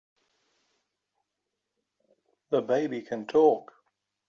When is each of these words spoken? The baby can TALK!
The 2.49 2.63
baby 2.63 3.03
can 3.03 3.27
TALK! 3.27 3.71